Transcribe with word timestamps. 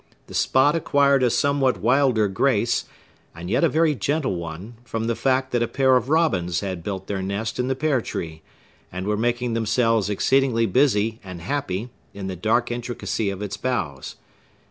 The 0.25 0.33
spot 0.33 0.75
acquired 0.75 1.21
a 1.21 1.29
somewhat 1.29 1.77
wilder 1.79 2.27
grace, 2.27 2.85
and 3.35 3.51
yet 3.51 3.63
a 3.63 3.69
very 3.69 3.93
gentle 3.93 4.35
one, 4.35 4.77
from 4.83 5.03
the 5.05 5.15
fact 5.15 5.51
that 5.51 5.61
a 5.61 5.67
pair 5.67 5.95
of 5.95 6.09
robins 6.09 6.61
had 6.61 6.81
built 6.81 7.05
their 7.05 7.21
nest 7.21 7.59
in 7.59 7.67
the 7.67 7.75
pear 7.75 8.01
tree, 8.01 8.41
and 8.91 9.05
were 9.05 9.15
making 9.15 9.53
themselves 9.53 10.09
exceedingly 10.09 10.65
busy 10.65 11.19
and 11.23 11.39
happy 11.41 11.91
in 12.15 12.25
the 12.25 12.35
dark 12.35 12.71
intricacy 12.71 13.29
of 13.29 13.43
its 13.43 13.57
boughs. 13.57 14.15